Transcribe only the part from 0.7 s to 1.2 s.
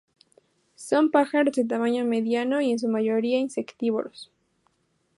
Son